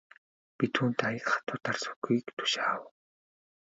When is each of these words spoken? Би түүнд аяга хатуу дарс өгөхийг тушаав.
Би 0.57 0.65
түүнд 0.75 0.99
аяга 1.07 1.31
хатуу 1.33 1.59
дарс 1.63 1.83
өгөхийг 1.91 2.27
тушаав. 2.37 2.81